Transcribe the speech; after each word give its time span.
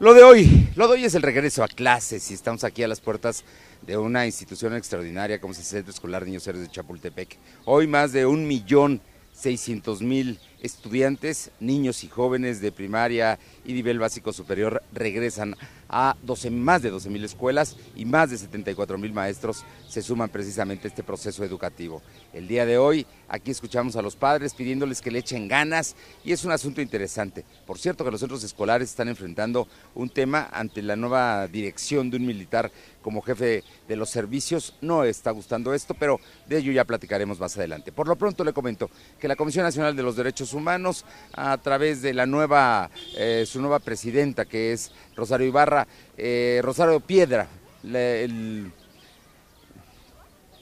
Lo 0.00 0.14
de 0.14 0.22
hoy, 0.22 0.70
lo 0.76 0.88
de 0.88 0.94
hoy 0.94 1.04
es 1.04 1.14
el 1.14 1.20
regreso 1.20 1.62
a 1.62 1.68
clases 1.68 2.30
y 2.30 2.34
estamos 2.34 2.64
aquí 2.64 2.82
a 2.82 2.88
las 2.88 3.02
puertas 3.02 3.44
de 3.82 3.98
una 3.98 4.24
institución 4.24 4.74
extraordinaria 4.74 5.42
como 5.42 5.52
es 5.52 5.58
el 5.58 5.66
Centro 5.66 5.90
Escolar 5.90 6.24
Niños 6.24 6.46
Héroes 6.46 6.64
de 6.64 6.72
Chapultepec. 6.72 7.36
Hoy 7.66 7.86
más 7.86 8.10
de 8.12 8.24
un 8.24 8.48
millón 8.48 9.02
seiscientos 9.34 10.00
mil 10.00 10.40
estudiantes, 10.62 11.50
niños 11.60 12.02
y 12.02 12.08
jóvenes 12.08 12.62
de 12.62 12.72
primaria 12.72 13.38
y 13.62 13.74
nivel 13.74 13.98
básico 13.98 14.32
superior 14.32 14.82
regresan 14.94 15.54
a 15.90 16.16
12, 16.22 16.50
más 16.50 16.82
de 16.82 16.90
12 16.90 17.10
mil 17.10 17.24
escuelas 17.24 17.76
y 17.96 18.04
más 18.04 18.30
de 18.30 18.38
74 18.38 18.96
mil 18.96 19.12
maestros 19.12 19.64
se 19.88 20.02
suman 20.02 20.28
precisamente 20.28 20.86
a 20.86 20.90
este 20.90 21.02
proceso 21.02 21.44
educativo. 21.44 22.00
El 22.32 22.46
día 22.46 22.64
de 22.64 22.78
hoy 22.78 23.06
aquí 23.28 23.50
escuchamos 23.50 23.96
a 23.96 24.02
los 24.02 24.14
padres 24.14 24.54
pidiéndoles 24.54 25.00
que 25.00 25.10
le 25.10 25.18
echen 25.18 25.48
ganas 25.48 25.96
y 26.24 26.32
es 26.32 26.44
un 26.44 26.52
asunto 26.52 26.80
interesante. 26.80 27.44
Por 27.66 27.78
cierto 27.78 28.04
que 28.04 28.10
los 28.12 28.20
centros 28.20 28.44
escolares 28.44 28.90
están 28.90 29.08
enfrentando 29.08 29.66
un 29.94 30.08
tema 30.08 30.48
ante 30.52 30.80
la 30.80 30.94
nueva 30.94 31.48
dirección 31.48 32.08
de 32.10 32.18
un 32.18 32.26
militar 32.26 32.70
como 33.02 33.22
jefe 33.22 33.64
de 33.88 33.96
los 33.96 34.10
servicios. 34.10 34.74
No 34.80 35.04
está 35.04 35.30
gustando 35.30 35.74
esto, 35.74 35.94
pero 35.94 36.20
de 36.46 36.58
ello 36.58 36.72
ya 36.72 36.84
platicaremos 36.84 37.40
más 37.40 37.56
adelante. 37.56 37.92
Por 37.92 38.06
lo 38.08 38.16
pronto 38.16 38.44
le 38.44 38.52
comento 38.52 38.90
que 39.18 39.28
la 39.28 39.36
Comisión 39.36 39.64
Nacional 39.64 39.96
de 39.96 40.02
los 40.02 40.16
Derechos 40.16 40.52
Humanos 40.52 41.04
a 41.32 41.56
través 41.58 42.02
de 42.02 42.14
la 42.14 42.26
nueva, 42.26 42.90
eh, 43.16 43.44
su 43.46 43.60
nueva 43.60 43.78
presidenta 43.78 44.44
que 44.44 44.72
es 44.72 44.92
Rosario 45.16 45.46
Ibarra, 45.46 45.79
eh, 46.16 46.60
Rosario 46.62 47.00
Piedra, 47.00 47.48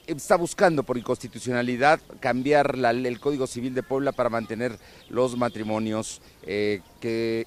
está 0.07 0.35
buscando 0.35 0.83
por 0.83 0.97
inconstitucionalidad 0.97 1.99
cambiar 2.19 2.75
el 2.75 3.19
Código 3.19 3.45
Civil 3.45 3.73
de 3.73 3.83
Puebla 3.83 4.11
para 4.11 4.29
mantener 4.29 4.77
los 5.09 5.37
matrimonios 5.37 6.21
eh, 6.43 6.81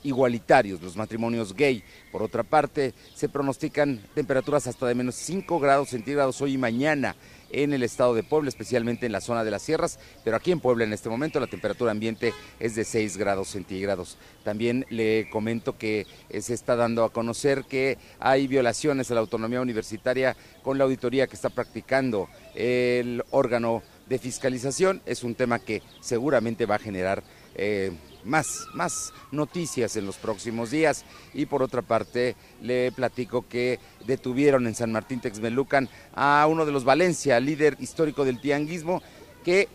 igualitarios, 0.04 0.80
los 0.80 0.96
matrimonios 0.96 1.54
gay. 1.54 1.82
Por 2.12 2.22
otra 2.22 2.44
parte, 2.44 2.94
se 3.14 3.28
pronostican 3.28 4.00
temperaturas 4.14 4.66
hasta 4.66 4.86
de 4.86 4.94
menos 4.94 5.16
5 5.16 5.58
grados 5.58 5.88
centígrados 5.88 6.40
hoy 6.40 6.54
y 6.54 6.58
mañana 6.58 7.16
en 7.52 7.72
el 7.72 7.82
estado 7.82 8.14
de 8.14 8.22
Puebla, 8.22 8.48
especialmente 8.48 9.06
en 9.06 9.12
la 9.12 9.20
zona 9.20 9.44
de 9.44 9.50
las 9.50 9.62
sierras, 9.62 9.98
pero 10.24 10.36
aquí 10.36 10.50
en 10.50 10.60
Puebla 10.60 10.84
en 10.84 10.92
este 10.92 11.08
momento 11.08 11.38
la 11.38 11.46
temperatura 11.46 11.92
ambiente 11.92 12.32
es 12.58 12.74
de 12.74 12.84
6 12.84 13.16
grados 13.16 13.48
centígrados. 13.48 14.16
También 14.42 14.86
le 14.90 15.28
comento 15.30 15.78
que 15.78 16.06
eh, 16.28 16.40
se 16.40 16.54
está 16.54 16.76
dando 16.76 17.04
a 17.04 17.12
conocer 17.12 17.64
que 17.64 17.98
hay 18.18 18.46
violaciones 18.46 19.10
a 19.10 19.14
la 19.14 19.20
autonomía 19.20 19.60
universitaria 19.60 20.36
con 20.62 20.78
la 20.78 20.84
auditoría 20.84 21.26
que 21.26 21.36
está 21.36 21.50
practicando 21.50 22.28
el 22.54 23.22
órgano 23.30 23.82
de 24.08 24.18
fiscalización. 24.18 25.02
Es 25.06 25.22
un 25.22 25.34
tema 25.34 25.58
que 25.58 25.82
seguramente 26.00 26.66
va 26.66 26.76
a 26.76 26.80
generar 26.80 27.22
eh, 27.54 27.92
más, 28.24 28.66
más 28.74 29.12
noticias 29.30 29.96
en 29.96 30.06
los 30.06 30.16
próximos 30.16 30.70
días. 30.70 31.04
Y 31.34 31.46
por 31.46 31.62
otra 31.62 31.82
parte, 31.82 32.36
le 32.60 32.92
platico 32.92 33.46
que 33.48 33.78
detuvieron 34.06 34.66
en 34.66 34.74
San 34.74 34.92
Martín 34.92 35.20
Texmelucan 35.20 35.88
a 36.14 36.46
uno 36.48 36.64
de 36.64 36.72
los 36.72 36.84
Valencia, 36.84 37.40
líder 37.40 37.76
histórico 37.80 38.24
del 38.24 38.40
tianguismo, 38.40 39.02
que 39.44 39.68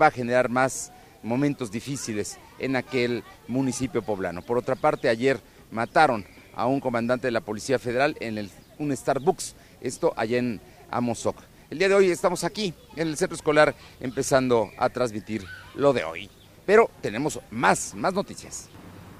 va 0.00 0.06
a 0.06 0.10
generar 0.10 0.48
más 0.48 0.92
momentos 1.22 1.70
difíciles 1.70 2.38
en 2.58 2.76
aquel 2.76 3.22
municipio 3.46 4.02
poblano. 4.02 4.42
Por 4.42 4.58
otra 4.58 4.74
parte, 4.74 5.08
ayer 5.08 5.40
mataron 5.70 6.24
a 6.54 6.66
un 6.66 6.80
comandante 6.80 7.28
de 7.28 7.32
la 7.32 7.40
Policía 7.40 7.78
Federal 7.78 8.16
en 8.20 8.50
un 8.78 8.96
Starbucks, 8.96 9.54
esto 9.80 10.12
allá 10.16 10.38
en 10.38 10.60
Amozoc. 10.90 11.36
El 11.70 11.78
día 11.78 11.88
de 11.88 11.94
hoy 11.94 12.10
estamos 12.10 12.44
aquí 12.44 12.74
en 12.96 13.08
el 13.08 13.16
centro 13.16 13.36
escolar 13.36 13.74
empezando 14.00 14.70
a 14.78 14.88
transmitir 14.88 15.44
lo 15.74 15.92
de 15.92 16.04
hoy. 16.04 16.30
Pero 16.68 16.90
tenemos 17.00 17.40
más, 17.50 17.94
más 17.94 18.12
noticias. 18.12 18.68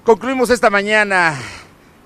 Concluimos 0.04 0.50
esta 0.50 0.68
mañana 0.68 1.34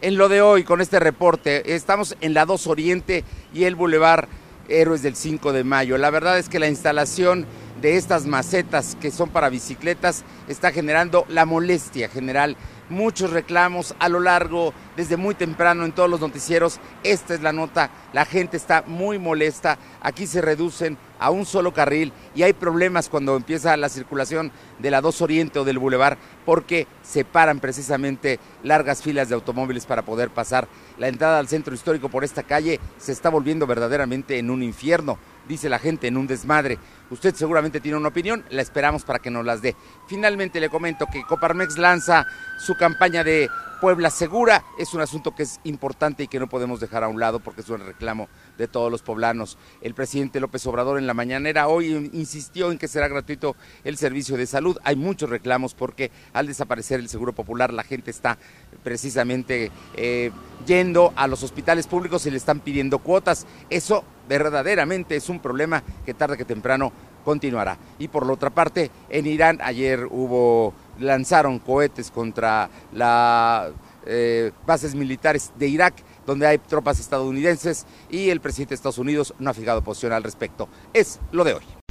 en 0.01 0.17
lo 0.17 0.29
de 0.29 0.41
hoy 0.41 0.63
con 0.63 0.81
este 0.81 1.01
reporte. 1.01 1.75
Estamos 1.75 2.17
en 2.21 2.33
la 2.33 2.47
2 2.47 2.69
Oriente 2.69 3.25
y 3.53 3.65
el 3.65 3.75
Boulevard 3.75 4.29
Héroes 4.69 5.03
del 5.03 5.17
5 5.17 5.53
de 5.53 5.65
Mayo. 5.65 5.99
La 5.99 6.11
verdad 6.11 6.39
es 6.39 6.49
que 6.49 6.61
la 6.61 6.69
instalación 6.69 7.45
de 7.83 7.97
estas 7.97 8.27
macetas 8.27 8.97
que 9.01 9.11
son 9.11 9.29
para 9.29 9.51
bicicletas 9.51 10.25
está 10.49 10.71
generando 10.71 11.27
la 11.29 11.45
molestia 11.45 12.09
general 12.09 12.57
muchos 12.93 13.31
reclamos 13.31 13.95
a 13.99 14.09
lo 14.09 14.21
largo, 14.21 14.73
desde 14.97 15.17
muy 15.17 15.35
temprano 15.35 15.85
en 15.85 15.93
todos 15.93 16.09
los 16.09 16.21
noticieros. 16.21 16.79
Esta 17.03 17.35
es 17.35 17.41
la 17.41 17.53
nota, 17.53 17.91
la 18.13 18.25
gente 18.25 18.57
está 18.57 18.85
muy 18.87 19.19
molesta, 19.19 19.79
aquí 20.01 20.27
se 20.27 20.41
reducen 20.41 20.97
a 21.19 21.31
un 21.31 21.47
solo 21.47 21.73
carril 21.73 22.13
y 22.35 22.43
hay 22.43 22.53
problemas 22.53 23.09
cuando 23.09 23.37
empieza 23.37 23.77
la 23.77 23.89
circulación 23.89 24.53
de 24.79 24.91
la 24.91 25.01
2 25.01 25.23
Oriente 25.23 25.59
o 25.59 25.65
del 25.65 25.79
Boulevard 25.79 26.19
porque 26.45 26.87
se 27.03 27.25
paran 27.25 27.61
precisamente 27.61 28.41
largas 28.63 29.03
filas 29.03 29.29
de 29.29 29.37
automóviles 29.37 29.87
para 29.87 30.03
poder 30.03 30.31
pasar. 30.31 30.69
La 30.99 31.09
entrada 31.09 31.39
al 31.39 31.49
centro 31.49 31.75
histórico 31.75 32.09
por 32.09 32.25
esta 32.25 32.43
calle 32.43 32.81
se 32.99 33.13
está 33.13 33.31
volviendo 33.31 33.67
verdaderamente 33.67 34.39
en 34.39 34.51
un 34.51 34.63
infierno 34.63 35.19
dice 35.49 35.69
la 35.69 35.79
gente, 35.79 36.07
en 36.07 36.17
un 36.17 36.27
desmadre. 36.27 36.79
Usted 37.11 37.35
seguramente 37.35 37.81
tiene 37.81 37.99
una 37.99 38.09
opinión, 38.09 38.45
la 38.51 38.63
esperamos 38.63 39.05
para 39.05 39.19
que 39.19 39.31
nos 39.31 39.45
las 39.45 39.61
dé. 39.63 39.77
Finalmente 40.09 40.61
le 40.61 40.71
comento 40.71 41.07
que 41.07 41.25
Coparmex 41.25 41.77
lanza 41.79 42.27
su 42.59 42.75
campaña 42.77 43.23
de 43.23 43.49
Puebla 43.83 44.11
Segura. 44.11 44.65
Es 44.79 44.95
un 44.95 45.01
asunto 45.01 45.35
que 45.35 45.43
es 45.43 45.59
importante 45.65 46.23
y 46.23 46.29
que 46.29 46.39
no 46.39 46.49
podemos 46.49 46.79
dejar 46.79 47.03
a 47.03 47.09
un 47.09 47.19
lado 47.19 47.41
porque 47.41 47.63
es 47.63 47.69
un 47.69 47.81
reclamo 47.81 48.29
de 48.57 48.69
todos 48.69 48.93
los 48.93 49.03
poblanos. 49.03 49.59
El 49.81 49.93
presidente 49.93 50.39
López 50.39 50.65
Obrador 50.69 50.99
en 50.99 51.09
la 51.09 51.15
mañanera 51.15 51.67
hoy 51.67 52.11
insistió 52.13 52.71
en 52.71 52.79
que 52.79 52.87
será 52.87 53.09
gratuito 53.09 53.57
el 53.83 53.97
servicio 53.97 54.37
de 54.37 54.47
salud. 54.47 54.79
Hay 54.85 54.95
muchos 54.95 55.29
reclamos 55.29 55.75
porque 55.75 56.13
al 56.33 56.47
desaparecer 56.47 57.01
el 57.01 57.09
Seguro 57.09 57.33
Popular 57.33 57.73
la 57.73 57.83
gente 57.83 58.13
está 58.13 58.39
precisamente 58.85 59.73
eh, 59.97 60.31
yendo 60.65 61.13
a 61.17 61.27
los 61.27 61.43
hospitales 61.43 61.89
públicos 61.89 62.25
y 62.27 62.31
le 62.31 62.37
están 62.37 62.61
pidiendo 62.61 63.01
cuotas. 63.01 63.49
Eso 63.69 64.05
verdaderamente 64.29 65.17
es 65.17 65.29
un 65.29 65.41
problema 65.41 65.83
que 66.05 66.15
tarde 66.15 66.37
que 66.37 66.45
temprano 66.45 66.93
continuará. 67.25 67.79
Y 67.99 68.09
por 68.09 68.27
la 68.27 68.33
otra 68.33 68.51
parte, 68.51 68.91
en 69.09 69.27
Irán 69.27 69.59
ayer 69.63 70.07
hubo, 70.11 70.75
lanzaron 70.99 71.59
cohetes 71.59 72.11
contra 72.11 72.69
las 72.93 73.73
eh, 74.07 74.53
bases 74.67 74.95
militares 74.95 75.53
de 75.59 75.69
Irak, 75.69 75.95
donde 76.27 76.47
hay 76.47 76.59
tropas 76.59 77.01
estadounidenses 77.01 77.87
y 78.11 78.31
el 78.31 78.41
presidente 78.41 78.71
de 78.71 78.77
Estados 78.77 78.99
Unidos 78.99 79.35
no 79.39 79.51
ha 79.51 79.55
fijado 79.55 79.83
posición 79.83 80.13
al 80.13 80.23
respecto. 80.23 80.69
Es 80.93 81.21
lo 81.31 81.45
de 81.45 81.55
hoy. 81.55 81.82